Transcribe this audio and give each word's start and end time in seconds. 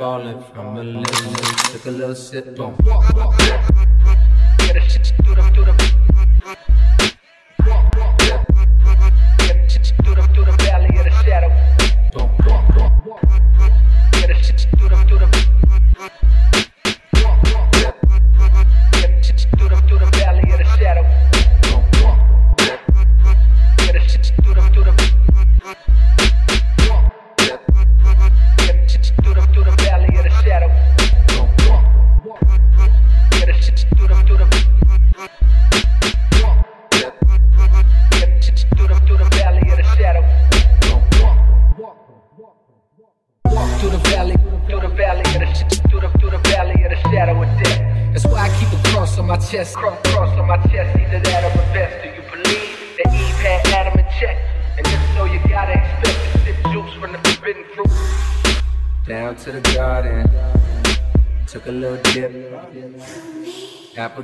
falling 0.00 0.42
from 0.44 0.78
a 0.78 0.82
little, 0.82 1.32
took 1.72 1.84
a 1.84 1.90
little 1.90 2.14
sip. 2.14 2.56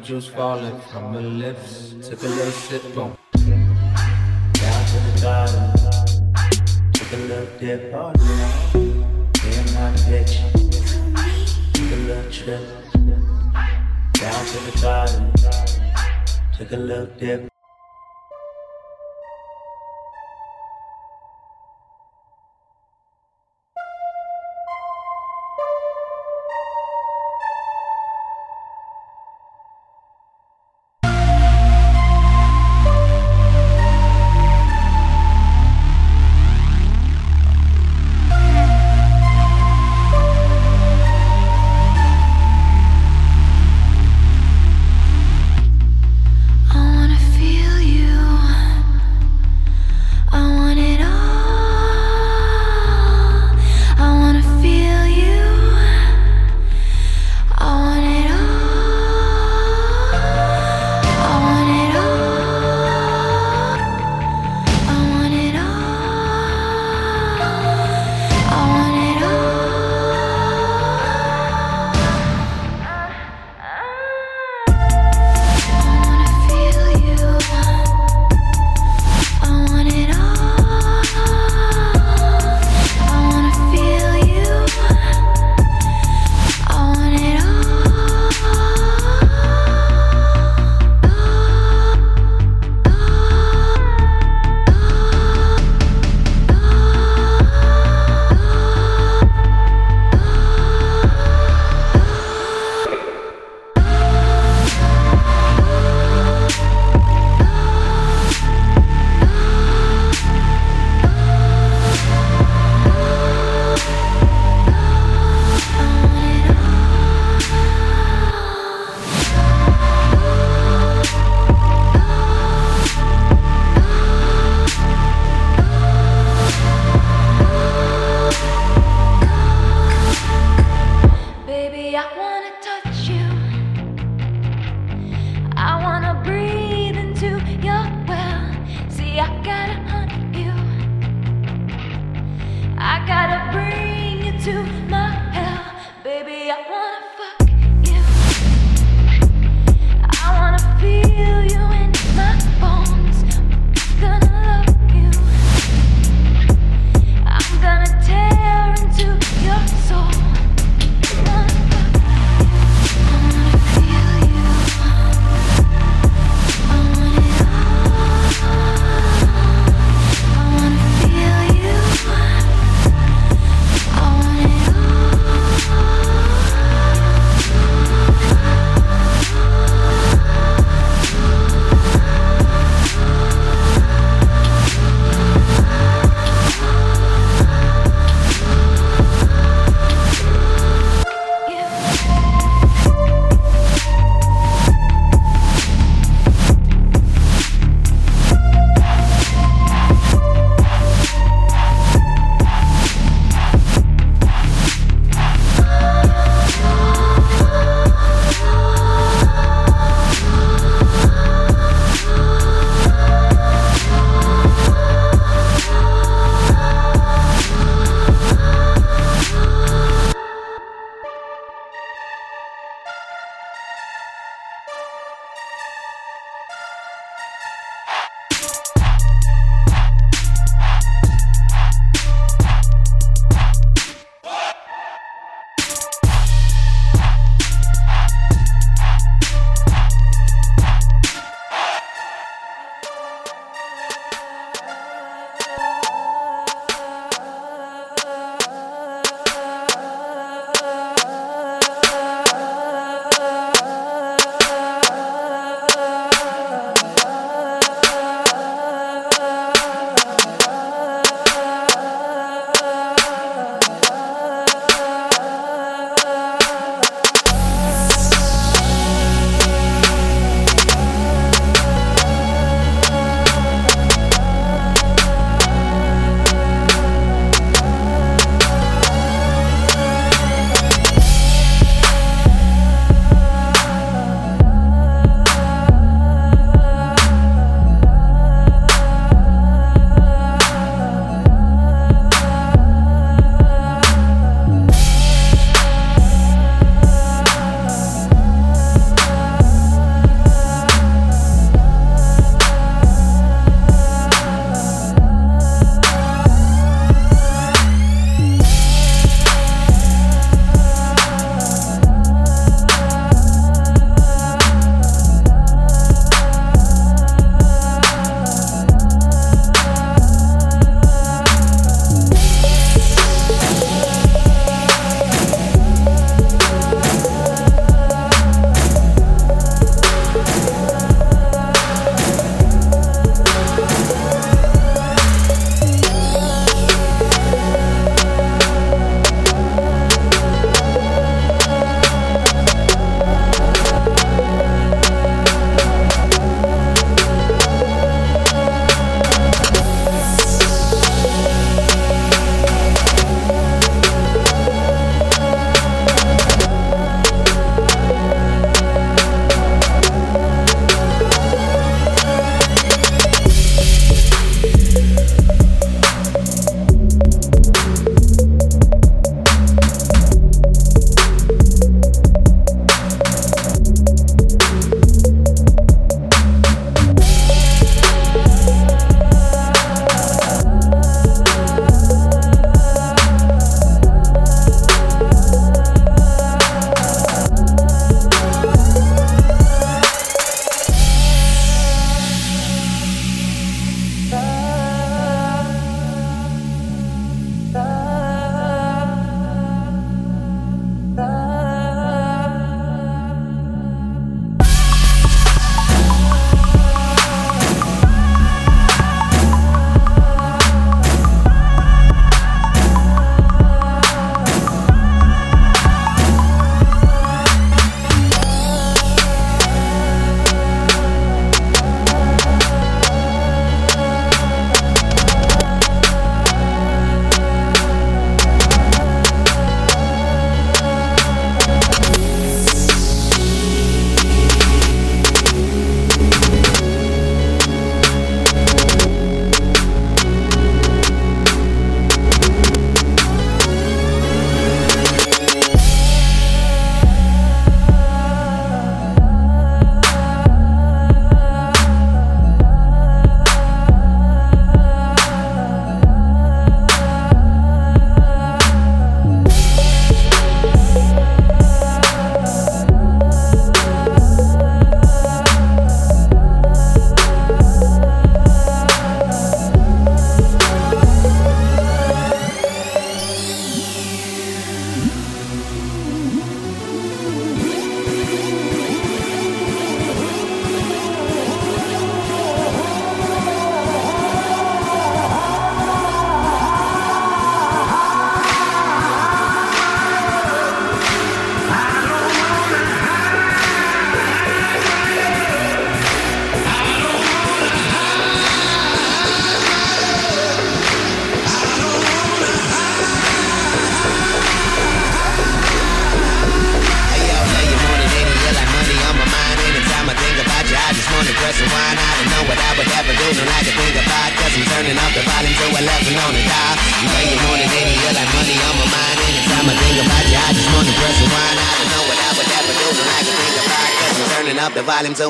juice 0.07 0.29
falling 0.29 0.79
from 0.79 1.13
my 1.13 1.19
lips. 1.19 1.97
Took 2.01 2.23
a 2.23 2.29
little 2.29 2.53
sip, 2.53 2.95
boom. 2.95 3.16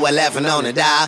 To 0.00 0.06
11 0.06 0.46
on 0.46 0.64
the 0.64 0.72
dial. 0.72 1.05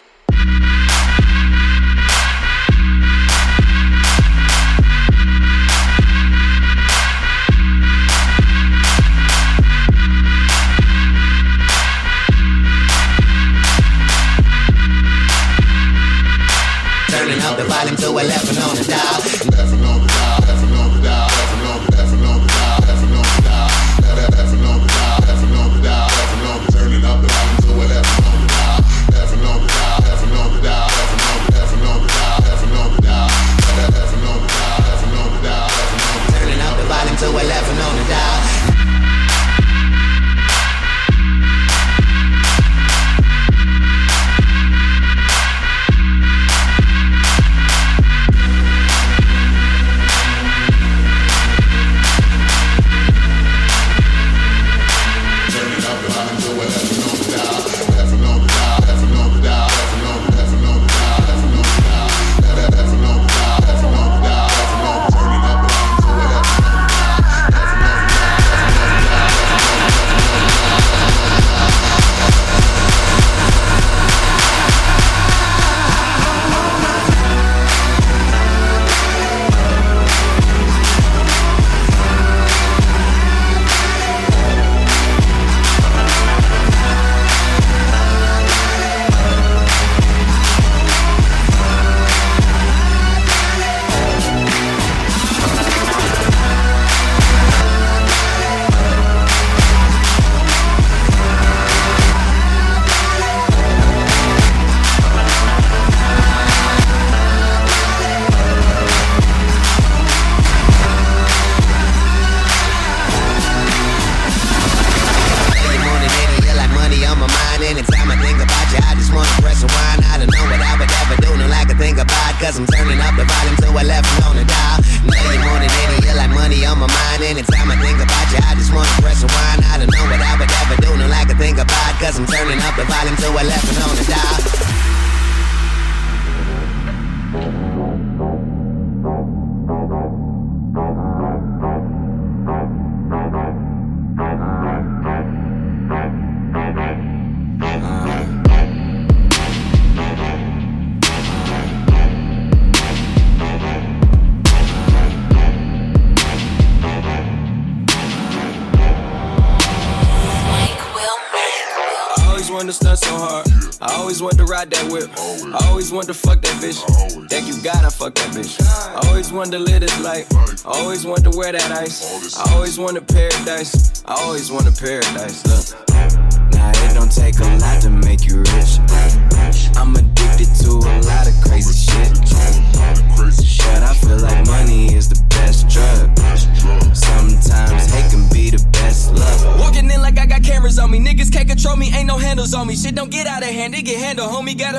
nice. 171.81 172.37
I 172.37 172.55
always 172.55 172.79
wanted 172.79 173.07
paradise. 173.09 173.78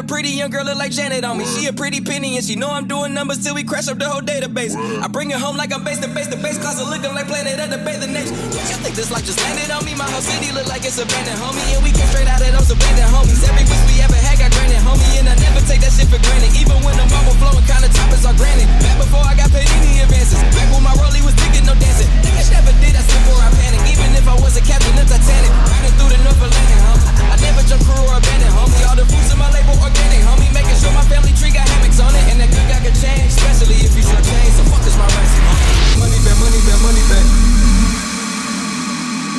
Pretty 0.09 0.33
young 0.33 0.49
girl 0.49 0.65
look 0.65 0.81
like 0.81 0.89
Janet 0.89 1.21
on 1.23 1.37
me. 1.37 1.45
She 1.45 1.69
a 1.69 1.73
pretty 1.73 2.01
penny 2.01 2.33
and 2.33 2.43
she 2.43 2.57
know 2.57 2.73
I'm 2.73 2.89
doing 2.89 3.13
numbers 3.13 3.45
till 3.45 3.53
we 3.53 3.63
crash 3.63 3.87
up 3.87 4.01
the 4.01 4.09
whole 4.09 4.25
database. 4.25 4.73
I 4.73 5.07
bring 5.07 5.29
it 5.29 5.37
home 5.37 5.55
like 5.55 5.69
I'm 5.69 5.85
base 5.85 6.01
to 6.01 6.09
base. 6.09 6.25
The 6.25 6.41
base 6.41 6.57
closet 6.57 6.89
looking 6.89 7.13
like 7.13 7.29
planet 7.29 7.61
of 7.61 7.69
the 7.69 7.77
bay 7.77 7.93
the 8.01 8.09
next. 8.09 8.33
I 8.33 8.81
think 8.81 8.97
this 8.97 9.13
life 9.13 9.21
just 9.21 9.37
landed 9.37 9.69
on 9.69 9.85
me. 9.85 9.93
My 9.93 10.09
whole 10.09 10.25
city 10.25 10.49
look 10.49 10.65
like 10.65 10.81
it's 10.81 10.97
abandoned, 10.97 11.37
homie. 11.37 11.61
And 11.77 11.85
we 11.85 11.93
came 11.93 12.09
straight 12.09 12.25
out 12.25 12.41
of 12.41 12.49
those 12.57 12.73
abandoned 12.73 13.13
homies. 13.13 13.45
Every 13.45 13.69
wish 13.69 13.83
we 13.85 14.01
ever 14.01 14.17
had 14.17 14.41
got 14.41 14.49
granted, 14.49 14.81
homie. 14.81 15.21
And 15.21 15.29
I 15.29 15.37
never 15.45 15.61
take 15.69 15.85
that 15.85 15.93
shit 15.93 16.09
for 16.09 16.17
granted. 16.25 16.57
Even 16.57 16.81
when 16.81 16.97
the 16.97 17.05
marble 17.13 17.37
flowing, 17.37 17.65
kinda 17.69 17.93
toppers 17.93 18.25
are 18.25 18.33
granted. 18.33 18.65
Back 18.81 18.97
before 18.97 19.21
I 19.21 19.37
got 19.37 19.53
paid 19.53 19.69
any 19.77 20.01
advances. 20.01 20.41
Back 20.57 20.73
when 20.73 20.81
my 20.81 20.93
rollie 20.97 21.21
was 21.21 21.37
digging, 21.37 21.69
no 21.69 21.77
dancing. 21.77 22.09
Niggas 22.25 22.49
never 22.49 22.73
did 22.81 22.97
that 22.97 23.05
shit 23.05 23.21
before 23.29 23.45
I 23.45 23.53
panic. 23.61 23.81
Even 23.93 24.09
if 24.17 24.25
I 24.25 24.33
was 24.41 24.57
a 24.57 24.63
captain 24.65 24.97
of 24.97 25.05
Titanic. 25.05 25.53
Riding 25.69 25.93
through 26.01 26.17
the 26.17 26.19
North 26.25 26.41
Atlantic, 26.41 26.81
homie. 26.81 27.05
I 27.29 27.35
never 27.45 27.61
jump 27.69 27.85
crew 27.85 28.01
or 28.09 28.17
abandoned, 28.17 28.57
homie. 28.57 28.81
All 28.89 28.97
the 28.97 29.05
fruits 29.05 29.29
in 29.29 29.37
my 29.37 29.53
label 29.53 29.77
organic, 29.99 30.23
homie. 30.23 30.49
Making 30.55 30.77
sure 30.79 30.93
my 30.95 31.03
family 31.11 31.33
tree 31.35 31.51
got 31.51 31.67
hammocks 31.67 31.99
on 31.99 32.15
it. 32.15 32.23
And 32.31 32.39
that 32.39 32.49
good 32.49 32.67
guy 32.71 32.79
could 32.79 32.95
change, 32.95 33.35
especially 33.35 33.83
if 33.83 33.91
he's 33.91 34.07
your 34.07 34.21
change. 34.23 34.55
So 34.55 34.63
fuck 34.71 34.83
is 34.87 34.95
my 34.95 35.03
rights, 35.03 35.35
homie. 35.35 35.99
Money 35.99 36.19
back, 36.23 36.37
money 36.39 36.59
back, 36.63 36.79
money 36.79 37.03
back. 37.11 37.25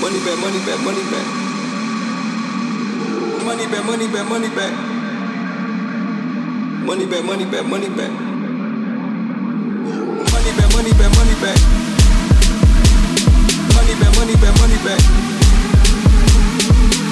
Money 0.01 0.21
back, 0.21 0.37
money 0.41 0.61
back, 0.61 0.79
money 0.85 1.05
back. 1.09 1.27
Money 3.45 3.67
back, 3.67 3.85
money 3.85 4.07
back, 4.09 4.27
money 4.29 4.49
back. 4.53 4.73
Money 6.85 7.07
back, 7.07 7.25
money 7.25 7.45
back, 7.45 7.65
money 7.67 7.89
back. 7.89 8.11
Money 10.33 10.53
back, 10.57 10.69
money 10.75 10.93
back, 10.93 11.11
money 11.17 11.35
back. 11.41 11.59
Money 13.77 13.95
back, 14.01 14.13
money 14.17 14.37
back, 14.37 14.55
money 14.61 14.79
back. 14.85 15.01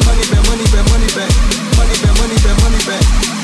Money 0.05 0.25
back, 0.31 0.43
money 0.49 0.67
back, 0.73 0.85
money 0.93 1.09
back. 1.17 1.31
Money 1.77 1.97
back, 2.03 2.15
money 2.21 2.37
back, 2.45 2.57
money 2.63 2.81
back. 2.89 3.38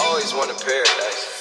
Always 0.00 0.34
want 0.34 0.50
a 0.50 0.64
paradise. 0.64 1.31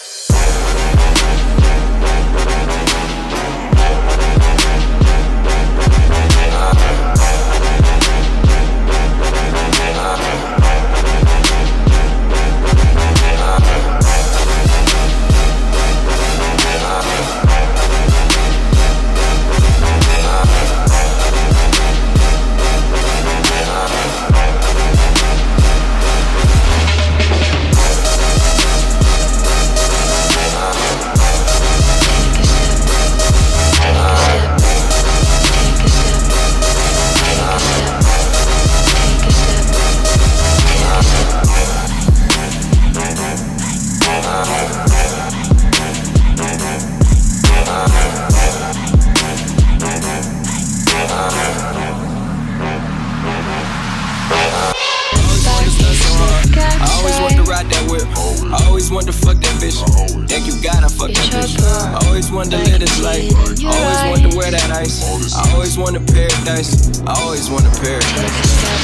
always 62.31 62.49
to 62.51 62.57
live 62.57 62.79
this 62.79 62.99
life. 63.03 63.27
I 63.59 63.75
always 63.75 64.21
to 64.31 64.37
wear 64.37 64.51
that 64.51 64.71
ice. 64.71 65.03
I 65.35 65.51
always 65.51 65.77
wonder 65.77 65.99
paradise. 65.99 67.01
I 67.03 67.13
always 67.19 67.49
wonder 67.51 67.69
paradise. 67.75 68.07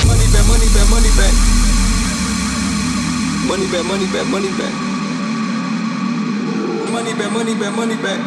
Money 0.04 0.28
back, 0.36 0.44
money 0.52 0.68
back, 0.76 0.88
money 0.92 1.12
back. 1.16 1.32
Money 3.48 3.68
back, 3.72 3.86
money 3.88 4.08
back, 4.12 4.28
money 4.28 4.52
back. 4.60 4.74
Money 6.92 7.14
back, 7.16 7.32
money 7.32 7.56
back, 7.56 7.72
money 7.76 7.96
back. 8.04 8.20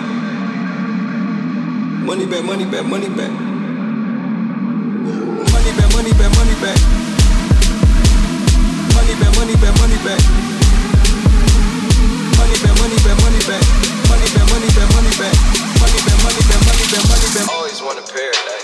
Money 2.09 2.27
back, 2.27 2.45
money 2.45 2.65
back, 2.65 2.85
money 2.89 3.09
back. 3.13 3.33
Money 5.53 5.73
back, 5.77 5.89
money 5.93 6.13
back, 6.17 6.33
money 6.33 6.57
back. 6.65 6.81
Money 8.97 9.15
back, 9.21 9.33
money 9.37 9.57
back, 9.61 9.75
money 9.77 9.99
back. 10.01 10.21
Money 12.41 12.57
back, 12.65 12.75
money 12.81 12.99
back, 13.05 13.17
money 13.21 13.43
back 13.45 14.00
money, 14.11 14.27
been 14.35 14.47
money, 14.51 14.69
been 14.75 14.91
money, 14.99 15.13
been 15.15 15.37
money, 15.79 16.01
been 16.03 16.19
money, 16.27 16.43
been 16.51 16.63
money, 16.67 16.85
been 16.91 17.05
money, 17.07 17.29
been. 17.33 17.47
Always 17.55 17.81
want 17.83 17.99
a 17.99 18.05
pair. 18.13 18.60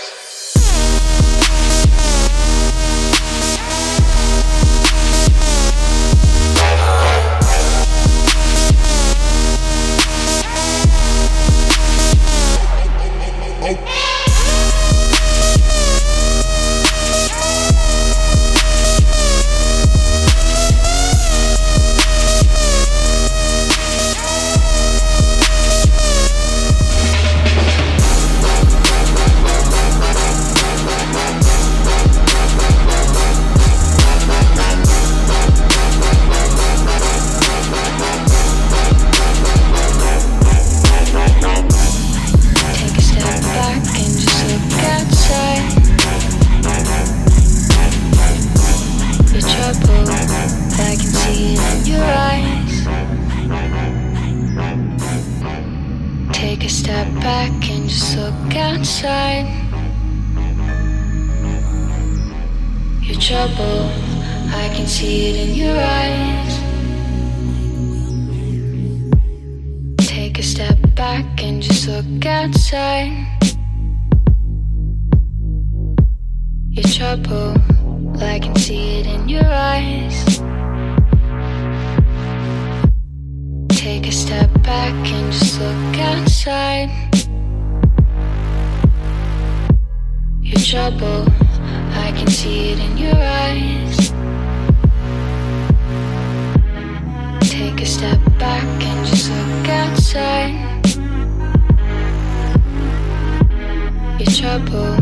trouble. 104.37 104.93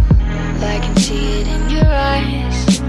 I 0.63 0.79
can 0.81 0.95
see 0.95 1.41
it 1.41 1.47
in 1.47 1.69
your 1.69 1.85
eyes. 1.85 2.79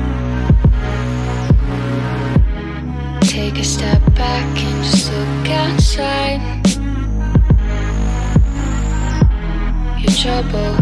Take 3.28 3.58
a 3.58 3.64
step 3.64 4.00
back 4.14 4.46
and 4.62 4.84
just 4.84 5.10
look 5.10 5.50
outside. 5.50 6.40
Your 9.98 10.12
trouble, 10.12 10.76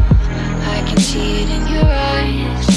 I 0.76 0.84
can 0.86 0.98
see 0.98 1.44
it 1.44 1.48
in 1.48 1.66
your 1.72 1.90
eyes. 1.90 2.73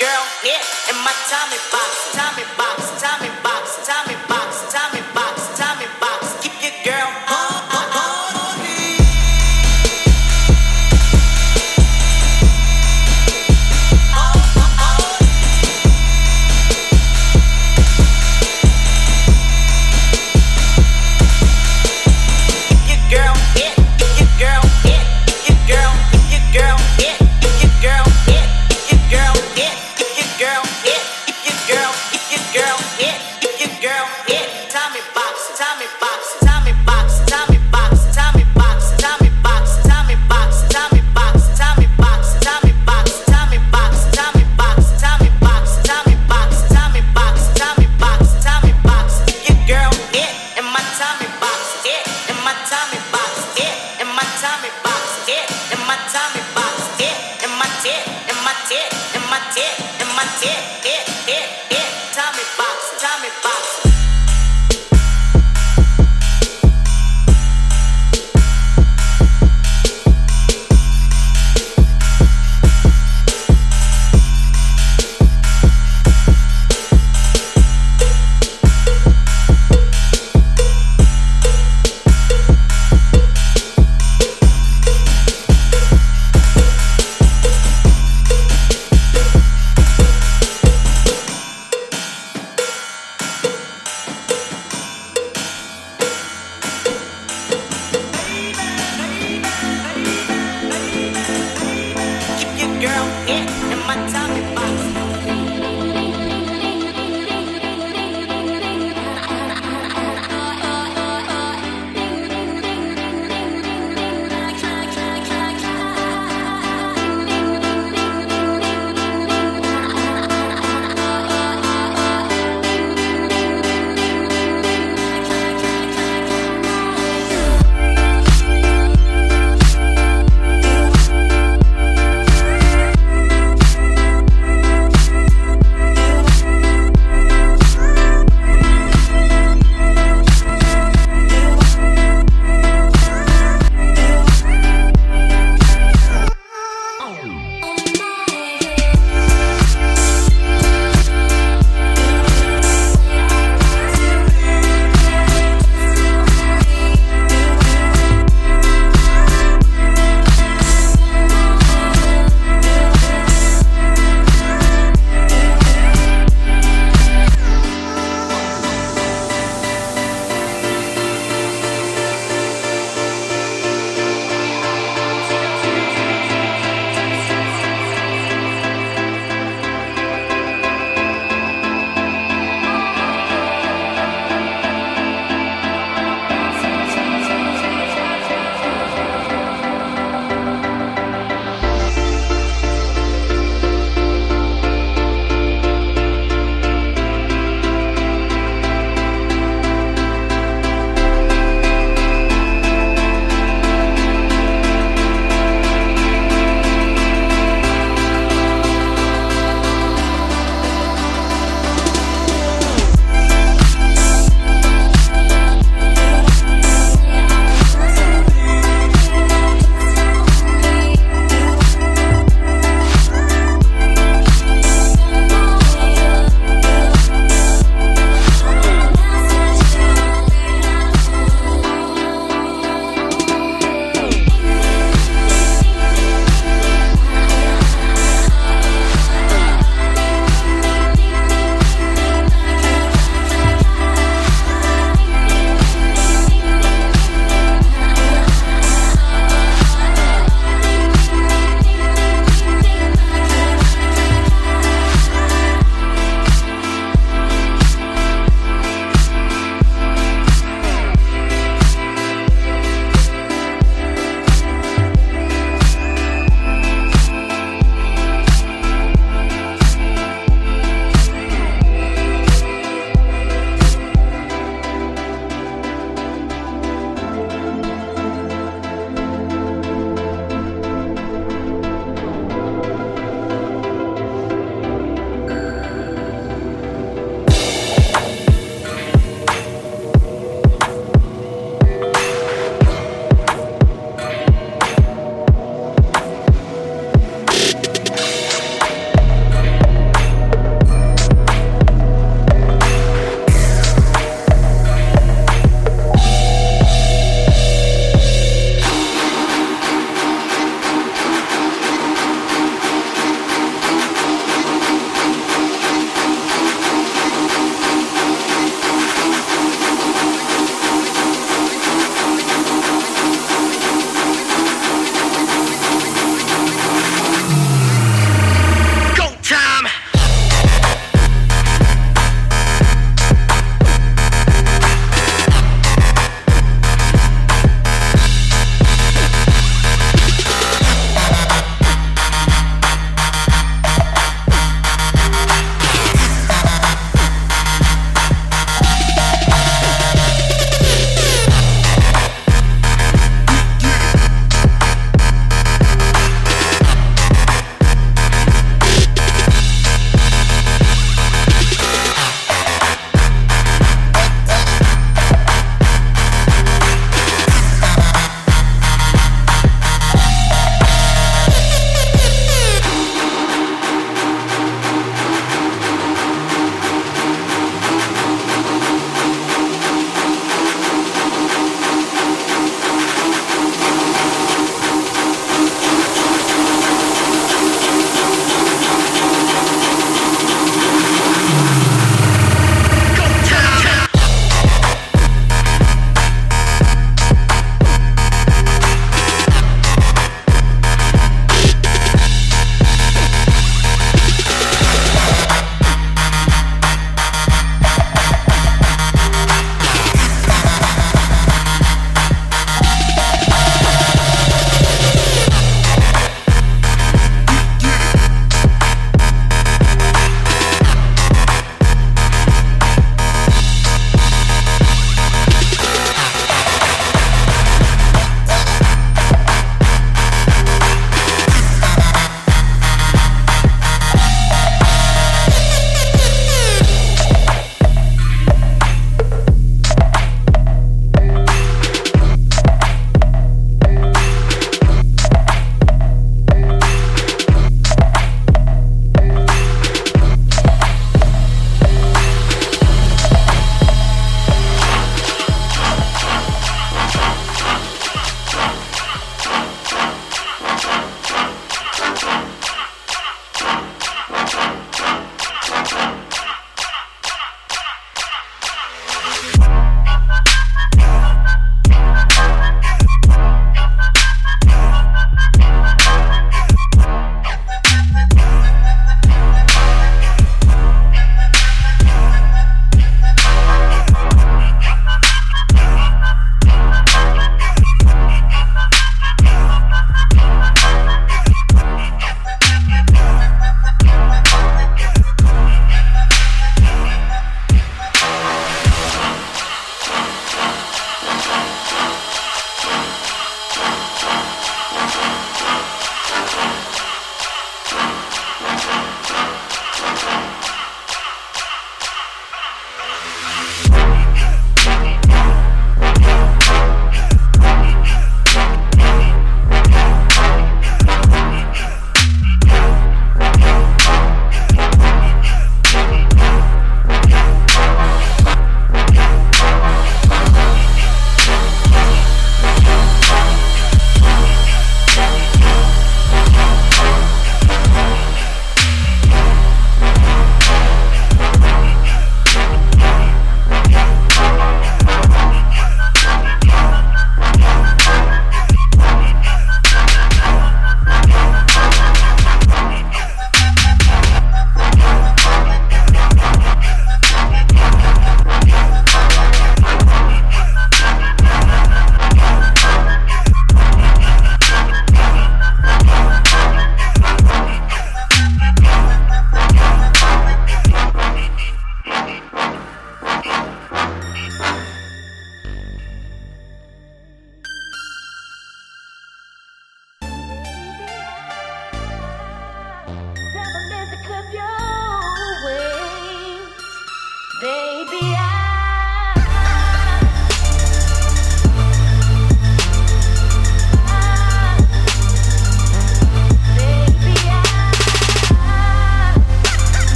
girl. 0.00 0.24
Yeah. 0.42 0.56
And 0.88 0.98
my 1.04 1.12
Tommy 1.28 1.60
box, 1.68 1.92
Tommy 2.16 2.46
box, 2.56 2.88
Tommy 2.96 3.09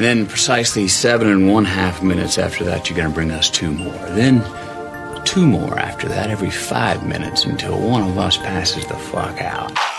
And 0.00 0.06
then 0.06 0.26
precisely 0.26 0.88
seven 0.88 1.28
and 1.28 1.46
one 1.46 1.66
half 1.66 2.02
minutes 2.02 2.38
after 2.38 2.64
that, 2.64 2.88
you're 2.88 2.96
going 2.96 3.10
to 3.10 3.14
bring 3.14 3.30
us 3.32 3.50
two 3.50 3.70
more. 3.70 3.92
Then 3.92 4.42
two 5.26 5.46
more 5.46 5.78
after 5.78 6.08
that 6.08 6.30
every 6.30 6.48
five 6.48 7.06
minutes 7.06 7.44
until 7.44 7.78
one 7.78 8.08
of 8.08 8.16
us 8.16 8.38
passes 8.38 8.86
the 8.86 8.94
fuck 8.94 9.42
out. 9.42 9.89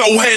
Everybody 0.00 0.27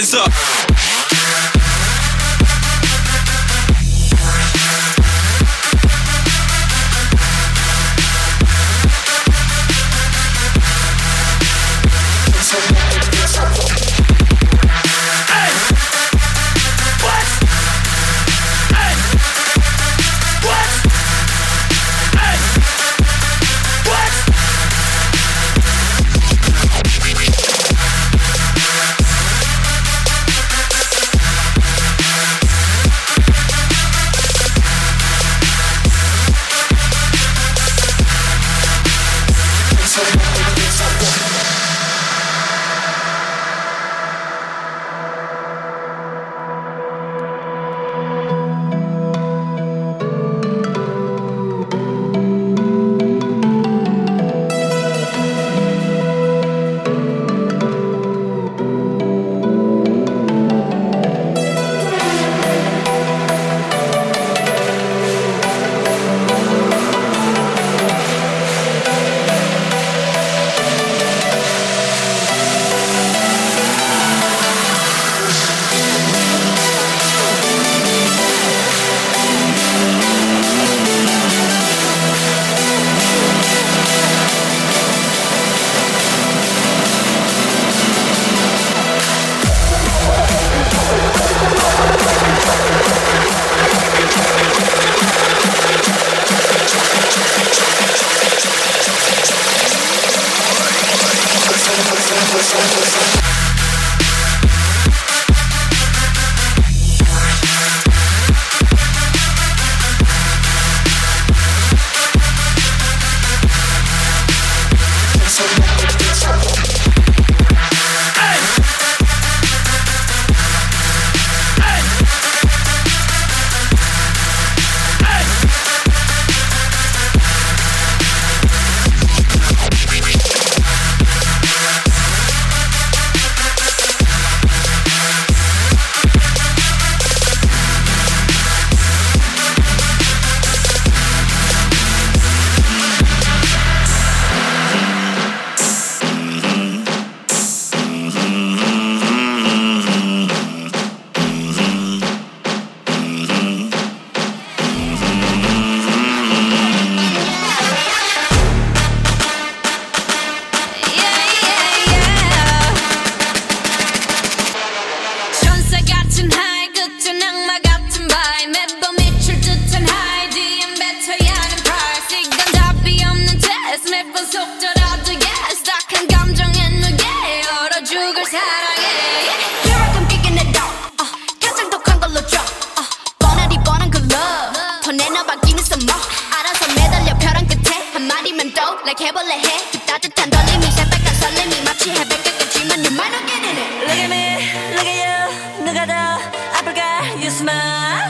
My 197.43 198.07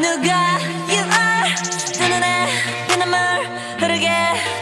누가 0.00 0.58
you 0.88 0.98
are 0.98 1.54
두 1.92 2.08
눈에 2.08 2.48
피눈물 2.88 3.18
흐르게 3.78 4.08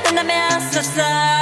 된다면 0.05 0.61
섭섭 0.61 1.39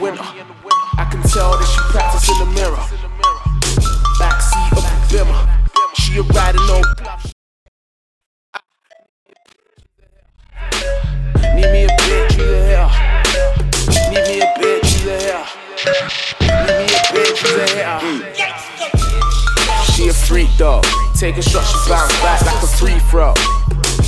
the 0.00 0.04
winter. 0.04 0.22
I 0.22 1.04
can 1.10 1.22
tell 1.22 1.52
that 1.52 1.68
she 1.68 1.80
practice 1.92 2.28
in 2.28 2.38
the 2.38 2.46
mirror. 2.56 2.84
Backseat 4.18 4.72
of 4.76 4.82
the 4.84 4.96
Bimmer. 5.12 5.42
She 5.96 6.18
a 6.18 6.22
riding 6.22 6.66
no. 6.66 6.80
Need 11.54 11.70
me 11.72 11.84
a 11.84 11.88
bitch, 11.88 12.30
she's 12.30 12.50
a 12.50 12.62
hair. 12.68 12.88
Need 14.10 14.24
me 14.26 14.40
a 14.40 14.46
bitch, 14.58 14.84
she's 14.84 15.06
a 15.06 15.18
hair. 15.20 15.44
Need 16.40 16.76
me 16.78 16.84
a 16.84 17.00
bitch, 17.12 17.36
she's 17.36 17.56
a 17.56 17.66
hair. 17.76 17.96
She 19.92 20.08
a 20.08 20.12
freak 20.12 20.48
dog. 20.56 20.84
Take 21.16 21.36
a 21.36 21.42
shot, 21.42 21.64
she 21.64 21.90
bounce 21.90 22.12
back 22.20 22.40
like 22.46 22.62
a 22.62 22.66
free 22.66 22.98
throw. 23.10 23.34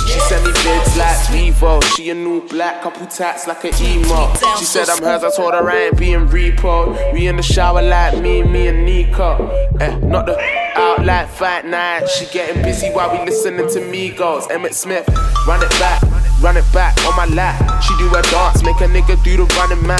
She 0.07 0.19
send 0.19 0.45
me 0.45 0.51
vids 0.51 0.97
like 0.97 1.17
Vevo. 1.27 1.83
She 1.95 2.09
a 2.09 2.13
new 2.13 2.47
black, 2.47 2.81
couple 2.81 3.05
tats 3.07 3.47
like 3.47 3.63
an 3.63 3.73
emo. 3.81 4.33
She 4.57 4.65
said 4.65 4.89
I'm 4.89 5.01
hers, 5.03 5.23
I 5.23 5.31
told 5.35 5.53
her 5.53 5.69
I 5.69 5.85
ain't 5.85 5.97
being 5.97 6.27
repo. 6.27 7.13
We 7.13 7.27
in 7.27 7.37
the 7.37 7.43
shower 7.43 7.81
like 7.81 8.17
me, 8.21 8.43
me 8.43 8.67
and 8.67 8.85
Nico. 8.85 9.49
Eh, 9.79 9.97
not 9.99 10.25
the 10.25 10.62
out 10.75 11.05
like 11.05 11.29
fight 11.29 11.65
night. 11.65 12.07
She 12.07 12.25
getting 12.27 12.61
busy 12.61 12.89
while 12.89 13.11
we 13.11 13.23
listening 13.25 13.67
to 13.69 13.79
Migos. 13.79 14.47
Emmitt 14.49 14.73
Smith, 14.73 15.07
run 15.47 15.61
it 15.63 15.69
back. 15.79 16.01
Run 16.41 16.57
it 16.57 16.65
back 16.73 16.97
on 17.05 17.15
my 17.15 17.25
lap. 17.33 17.81
She 17.81 17.95
do 17.97 18.09
a 18.13 18.21
dance, 18.23 18.63
make 18.63 18.81
a 18.81 18.87
nigga 18.87 19.21
do 19.23 19.37
the 19.37 19.45
running 19.55 19.85
man. 19.87 19.99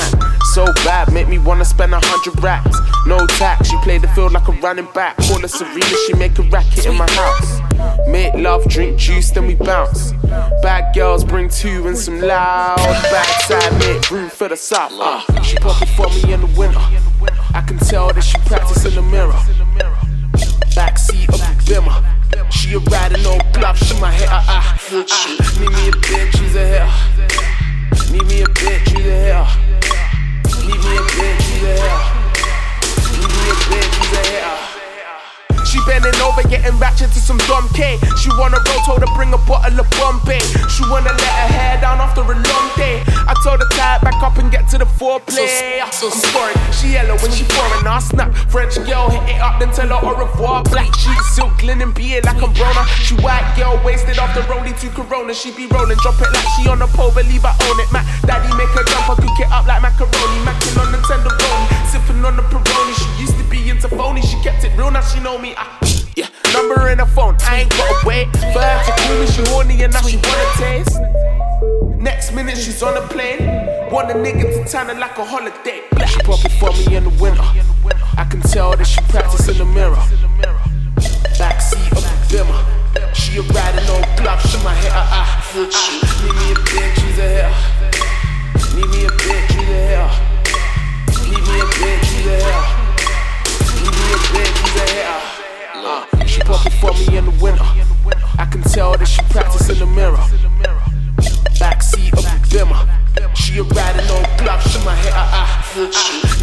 So 0.54 0.66
bad, 0.84 1.14
make 1.14 1.30
me 1.30 1.40
wanna 1.40 1.64
spend 1.64 1.94
a 1.94 2.00
hundred 2.04 2.44
racks. 2.44 2.78
No 3.08 3.26
tax, 3.28 3.70
she 3.70 3.78
play 3.78 3.98
the 3.98 4.10
field 4.10 4.34
like 4.34 4.48
a 4.50 4.52
running 4.54 4.88
back. 4.94 5.16
Call 5.18 5.40
her 5.40 5.48
Serena, 5.48 5.86
she 6.06 6.14
make 6.16 6.38
a 6.40 6.44
racket 6.44 6.86
in 6.86 6.98
my 6.98 7.10
house. 7.12 7.62
Make 8.08 8.34
love, 8.34 8.68
drink 8.68 8.98
juice, 9.00 9.32
then 9.32 9.48
we 9.48 9.56
bounce. 9.56 10.12
Bad 10.62 10.94
girls 10.94 11.24
bring 11.24 11.48
two 11.48 11.88
and 11.88 11.98
some 11.98 12.20
loud. 12.20 12.78
Backside, 12.78 13.80
make 13.80 14.12
room 14.12 14.30
for 14.30 14.50
the 14.50 14.58
south. 14.58 14.92
Uh, 14.96 15.22
she 15.44 15.56
pop 15.58 15.82
it 15.82 15.90
for 15.90 16.10
me 16.10 16.34
in 16.34 16.42
the 16.42 16.48
winter. 16.58 16.80
I 17.54 17.62
can 17.62 17.78
tell 17.78 18.12
that 18.12 18.22
she 18.22 18.38
practice 18.40 18.86
in 18.86 18.96
the 18.96 19.02
mirror. 19.02 19.40
Backseat 20.76 21.30
of 21.30 21.40
the. 21.40 22.14
She 22.50 22.74
a 22.74 22.80
riding 22.80 23.24
no 23.24 23.38
bluff, 23.54 23.78
she 23.78 24.00
my 24.00 24.12
hair. 24.12 24.28
Ah, 24.30 24.46
ah, 24.48 24.80
ah. 25.12 25.60
Need 25.60 25.70
me 25.70 25.88
a 25.88 25.92
bitch, 25.92 26.32
she's 26.38 26.56
a 26.56 26.66
hair. 26.66 26.90
Need 28.12 28.26
me 28.26 28.42
a 28.42 28.46
bitch, 28.46 28.86
she's 28.90 29.06
a 29.06 29.18
hair. 29.24 29.48
Need 30.66 30.82
me 30.84 30.98
a 30.98 31.02
bitch, 31.02 31.42
she's 31.42 31.64
a 31.64 31.74
hair. 31.82 32.00
Need 33.20 33.30
me 33.30 33.50
a 33.50 33.56
bitch, 33.70 33.94
she's 33.94 34.14
a 34.14 34.32
hair. 34.32 34.73
Bending 35.86 36.16
over, 36.24 36.44
getting 36.48 36.78
ratchet 36.80 37.12
to 37.12 37.20
some 37.20 37.38
dumb 37.50 37.68
K. 37.74 38.00
She 38.16 38.30
wanna 38.40 38.58
roll, 38.64 38.80
told 38.88 39.02
her 39.04 39.12
bring 39.16 39.34
a 39.34 39.42
bottle 39.44 39.80
of 39.80 39.90
Bombay. 40.00 40.40
She 40.72 40.84
wanna 40.88 41.12
let 41.12 41.34
her 41.44 41.50
hair 41.52 41.82
down 41.82 42.00
after 42.00 42.22
a 42.22 42.36
long 42.36 42.68
day. 42.80 43.04
I 43.28 43.36
told 43.44 43.60
her 43.60 43.70
tie 43.76 43.98
it 43.98 44.02
back 44.02 44.22
up 44.24 44.38
and 44.38 44.52
get 44.52 44.68
to 44.72 44.78
the 44.78 44.86
foreplay. 44.86 45.84
so 45.92 46.08
I'm 46.08 46.16
scoring, 46.16 46.58
she 46.72 46.94
yellow 46.96 47.20
when 47.20 47.32
she 47.32 47.44
foreign. 47.52 47.86
I 47.86 48.00
snap, 48.00 48.32
French 48.48 48.76
girl 48.88 49.10
hit 49.10 49.36
it 49.36 49.42
up, 49.42 49.60
then 49.60 49.72
tell 49.76 49.92
her 49.92 50.00
au 50.00 50.16
revoir. 50.16 50.64
Black 50.64 50.88
sheets, 50.96 51.36
silk 51.36 51.62
linen, 51.64 51.92
be 51.92 52.16
it 52.16 52.24
like 52.26 52.42
a 52.42 52.48
brona. 52.48 52.88
She 53.04 53.16
white 53.20 53.44
girl, 53.58 53.80
wasted 53.84 54.20
off 54.20 54.34
the 54.34 54.42
rollie 54.48 54.74
to 54.80 54.88
Corona. 54.96 55.34
She 55.34 55.52
be 55.52 55.68
rolling, 55.68 55.98
drop 56.00 56.16
it 56.22 56.32
like 56.32 56.48
she 56.56 56.68
on 56.70 56.82
a 56.82 56.88
pole, 56.96 57.12
believe 57.12 57.44
I 57.44 57.52
own 57.68 57.80
it. 57.84 57.92
Mac, 57.92 58.08
daddy 58.24 58.48
make 58.56 58.72
her 58.72 58.84
jump, 58.88 59.12
I 59.12 59.16
cook 59.20 59.40
it 59.40 59.52
up 59.52 59.68
like 59.68 59.82
macaroni. 59.82 60.40
Macking 60.48 60.80
on 60.80 60.92
the 60.92 61.00
tenderoni, 61.04 61.68
sipping 61.92 62.24
on 62.24 62.36
the 62.40 62.44
Peroni. 62.48 62.94
She 62.96 63.10
used 63.22 63.38
to 63.38 63.44
be 63.52 63.70
into 63.70 63.90
phony, 63.90 64.22
she 64.22 64.40
kept 64.42 64.64
it 64.64 64.72
real, 64.78 64.92
now 64.92 65.02
she 65.02 65.20
know 65.20 65.38
me. 65.38 65.54
I, 65.58 65.73
number 66.54 66.90
in 66.90 67.00
her 67.00 67.06
phone, 67.06 67.36
I 67.42 67.62
ain't 67.62 67.70
gotta 67.72 68.08
wait 68.08 68.28
for 68.54 68.62
her 68.62 68.84
to 68.86 68.92
call 69.02 69.20
me. 69.20 69.28
She 69.28 69.44
horny 69.50 69.84
and 69.84 69.94
now 69.94 70.02
she 70.02 70.18
wanna 70.18 70.50
taste. 70.56 71.00
Next 71.98 72.32
minute 72.34 72.58
she's 72.58 72.82
on 72.84 72.96
a 72.96 73.02
plane, 73.08 73.46
want 73.92 74.12
a 74.12 74.14
nigga 74.14 74.44
to 74.54 74.72
turn 74.72 74.88
her 74.88 74.94
like 74.94 75.18
a 75.18 75.26
holiday. 75.26 75.82
She 76.08 76.20
pop 76.20 76.40
for 76.60 76.72
me 76.72 76.96
in 76.96 77.04
the 77.06 77.10
winter. 77.22 77.44
I 78.18 78.26
can 78.30 78.42
tell 78.42 78.76
that 78.78 78.86
she 78.86 79.02
practice 79.10 79.48
in 79.48 79.58
the 79.58 79.66
mirror. 79.66 80.04
Backseat 81.40 81.92
of 81.92 82.04
the 82.04 82.14
Bimmer. 82.30 82.62
She 83.16 83.40
a 83.40 83.42
riding 83.42 83.86
no 83.88 83.98
bluff, 84.18 84.46
she 84.48 84.58
my 84.64 84.74
hair. 84.74 84.92
Ah, 84.94 85.20
ah. 85.20 85.30
Need 85.56 86.36
me 86.36 86.52
a 86.52 86.56
bitch, 86.56 86.96
she's 87.02 87.18
a 87.18 87.28
hair. 87.36 87.52
Need 88.76 88.90
me 88.90 89.06
a 89.06 89.10
bitch, 89.10 89.48
she's 89.50 89.70
a 89.70 89.82
hair. 89.90 90.08
Need 91.30 91.44
me 91.48 91.56
a 91.60 91.66
bitch, 91.66 92.04
she's 92.04 92.28
a 92.28 92.36
hair. 92.46 92.62
Need 93.82 93.96
me 93.98 94.06
a 94.14 94.20
bitch, 94.30 94.54
she's 94.62 94.78
a 94.82 94.86
hair. 94.94 95.18
Uh, 95.76 96.23
pop 96.46 96.72
for 96.74 96.94
me 96.94 97.18
in 97.18 97.26
the 97.26 97.32
winter. 97.42 97.64
I 98.38 98.46
can 98.46 98.62
tell 98.62 98.98
that 98.98 99.06
she 99.08 99.22
practice 99.30 99.70
in 99.70 99.80
the 99.80 99.86
mirror. 99.86 100.18
Backseat 101.60 102.14
of 102.14 102.24
the 102.24 102.38
Bimmer. 102.50 102.90
She 103.36 103.60
a 103.60 103.64
riding 103.64 104.06
no 104.08 104.22
bluff, 104.38 104.62
she 104.70 104.84
my 104.84 104.96
hair. 104.96 105.14
Ah, 105.16 105.30
ah. 105.34 105.50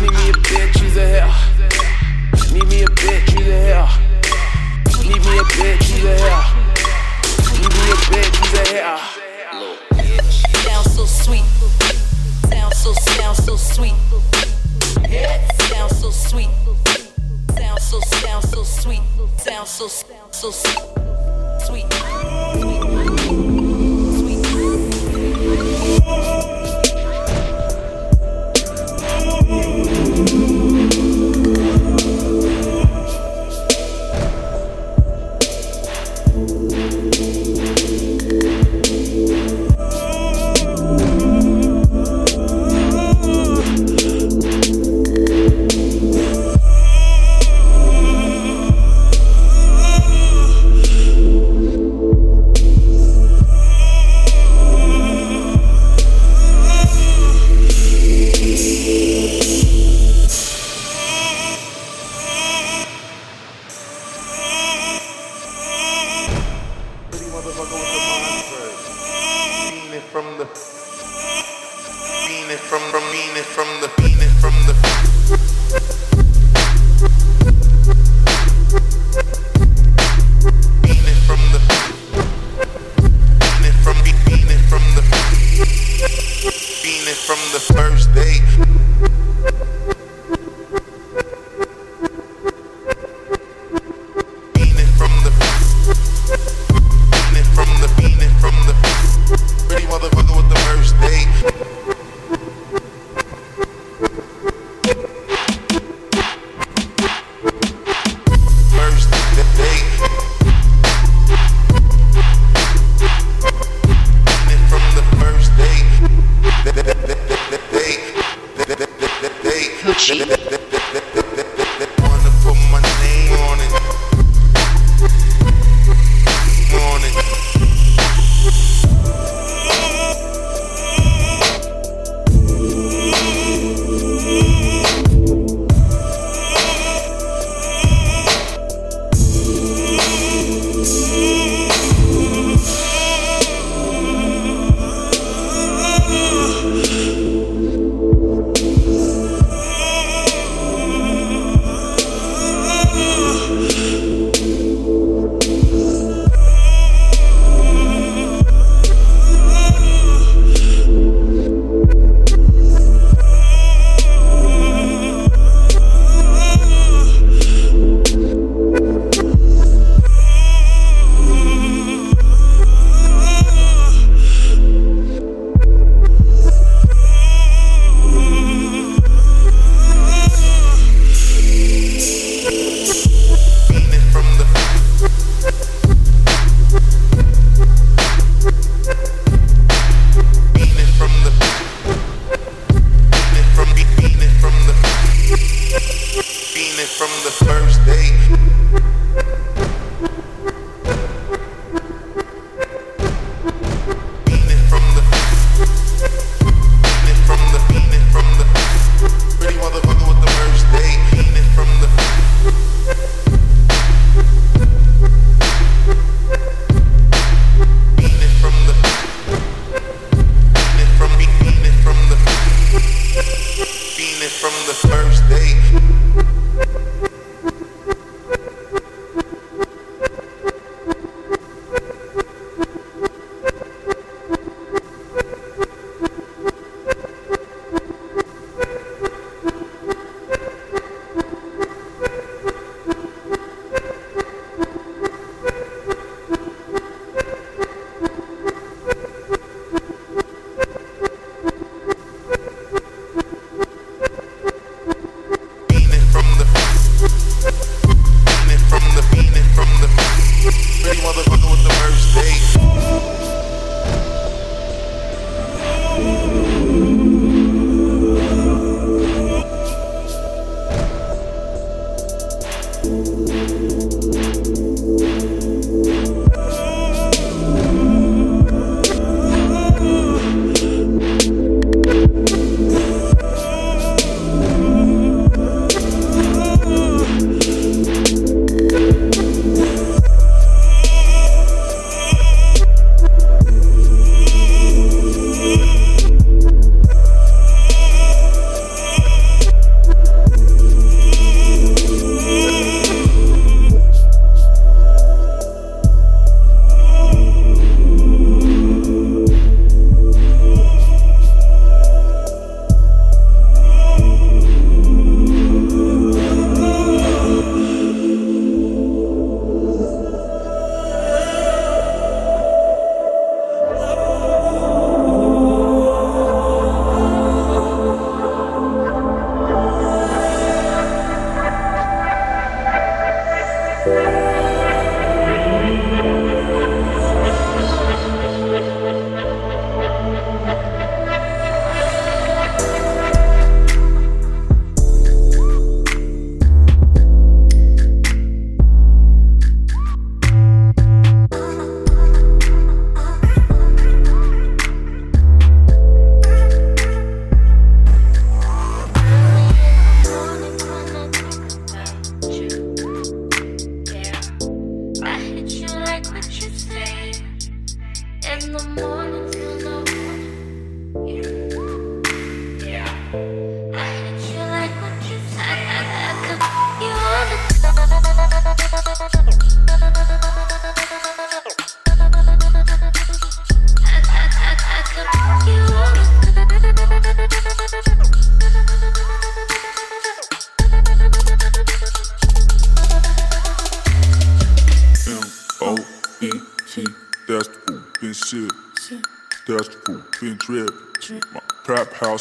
Need 0.00 0.12
me 0.12 0.30
a 0.30 0.32
bitch, 0.32 0.78
she's 0.78 0.96
a 0.96 1.06
hair. 1.06 1.28
Need 2.52 2.66
me 2.68 2.82
a 2.82 2.86
bitch, 2.86 3.26
she's 3.30 3.46
a 3.46 3.60
hair. 3.66 3.88
Need 5.04 5.22
me 5.24 5.38
a 5.38 5.44
bitch, 5.44 5.82
she's 5.82 6.04
a 6.04 6.14
hair. 6.18 6.40
Need 7.60 7.72
me 7.76 7.84
a 7.90 7.96
bitch, 8.08 8.34
she's 8.38 8.54
a 8.54 8.64
hair. 8.72 8.98
Sound 10.64 10.86
so 10.86 11.04
sweet. 11.04 11.44
Sound 12.48 12.74
so, 12.74 12.92
sound 12.92 13.36
so 13.36 13.56
sweet. 13.56 13.94
Sound 15.68 15.92
so 15.92 16.10
sweet. 16.10 16.48
So, 17.80 17.98
sound 18.00 18.44
so 18.44 18.62
sweet. 18.62 19.00
Sound 19.38 19.66
so, 19.66 19.88
so 19.88 20.50
sweet. 20.50 21.86
motherfucker 26.10 26.59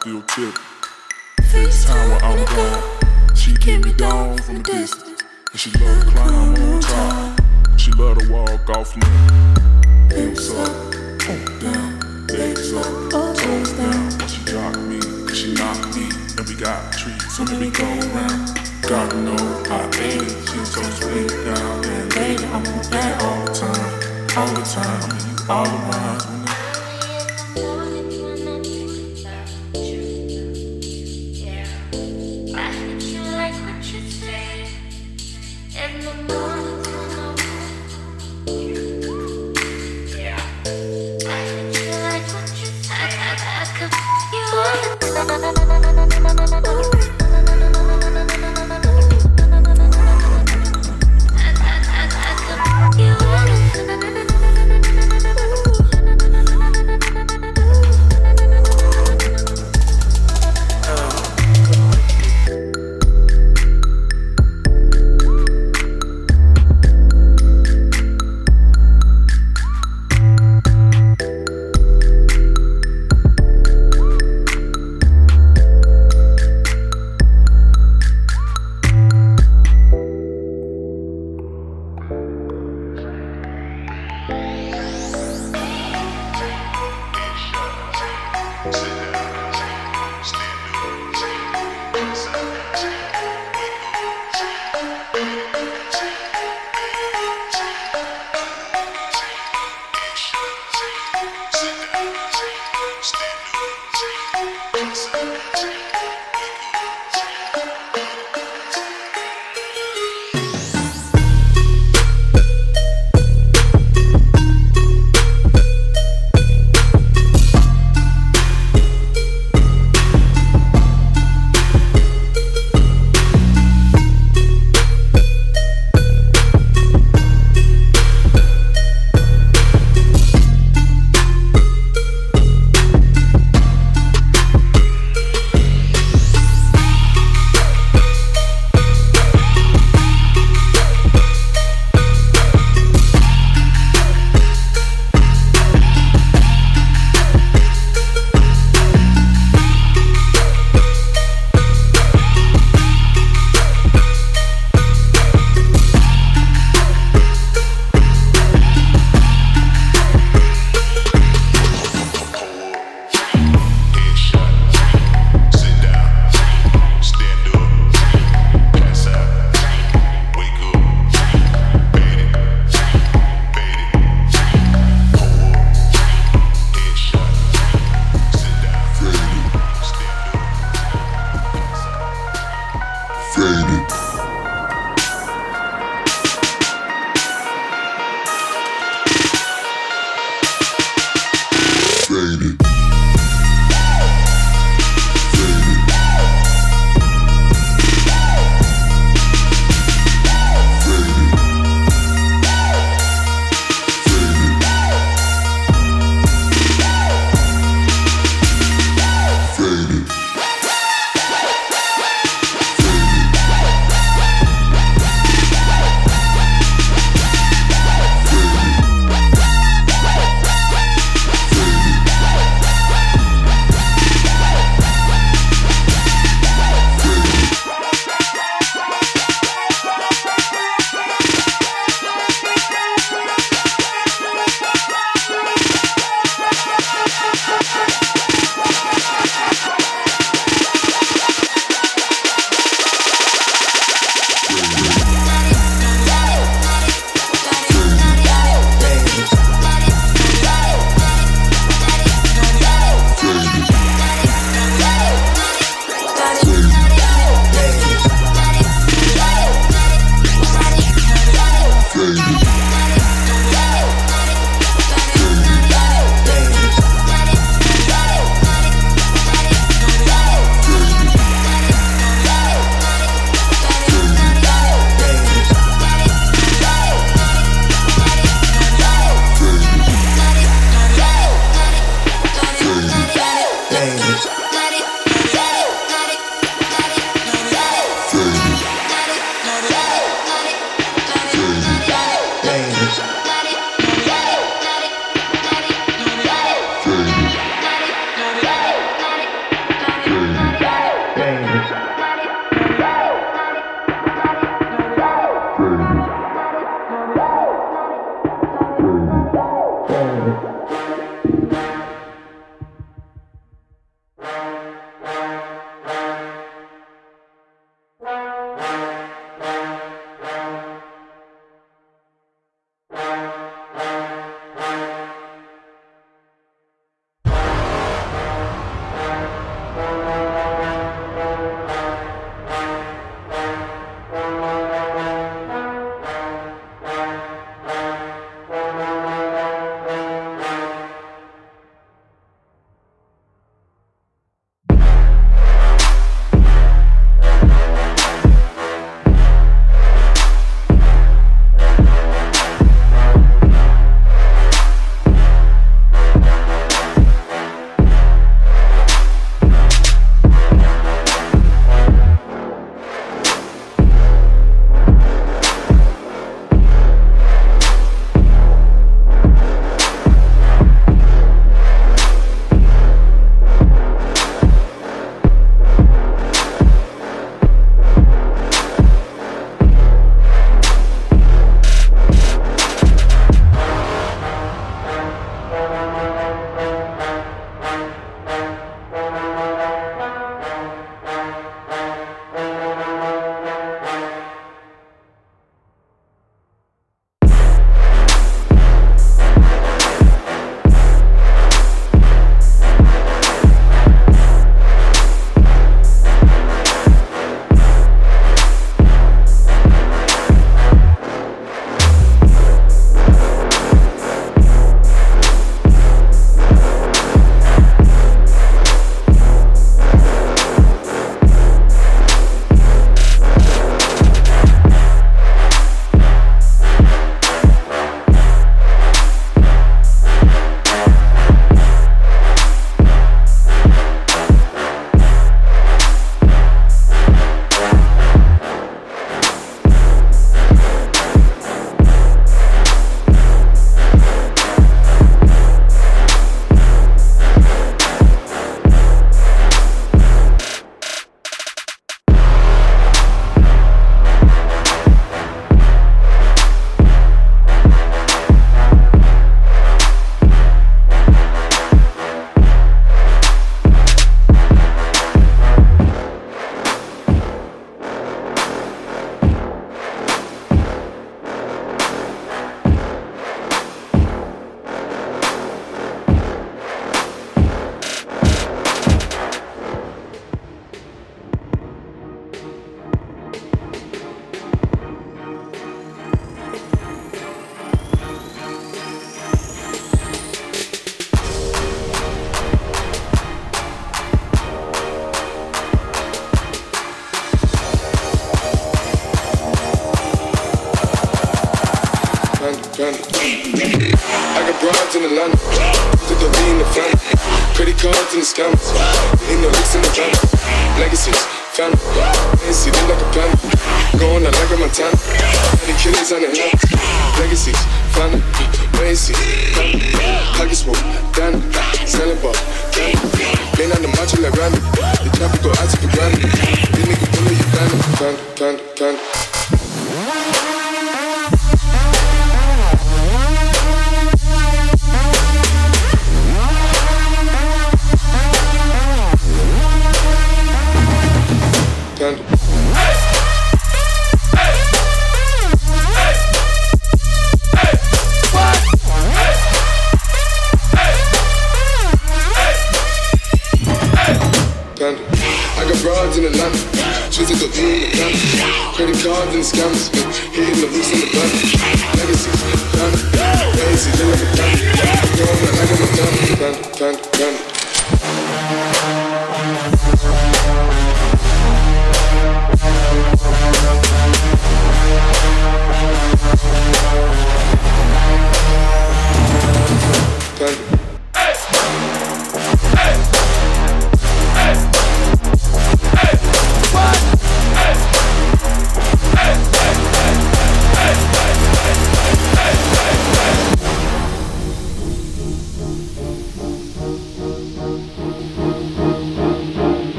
still 0.00 0.22
tip. 0.22 0.49